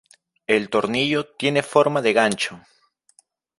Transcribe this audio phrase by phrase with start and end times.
[0.47, 2.59] El tornillo tiene forma de gancho.